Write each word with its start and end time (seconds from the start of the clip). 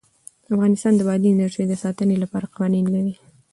افغانستان 0.53 0.93
د 0.95 1.01
بادي 1.07 1.29
انرژي 1.31 1.63
د 1.67 1.73
ساتنې 1.83 2.15
لپاره 2.23 2.51
قوانین 2.55 2.85
لري. 2.95 3.15